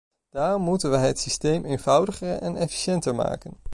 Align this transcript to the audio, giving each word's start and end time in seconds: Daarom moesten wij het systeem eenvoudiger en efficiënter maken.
Daarom 0.29 0.61
moesten 0.61 0.89
wij 0.89 1.07
het 1.07 1.19
systeem 1.19 1.65
eenvoudiger 1.65 2.37
en 2.37 2.55
efficiënter 2.55 3.15
maken. 3.15 3.57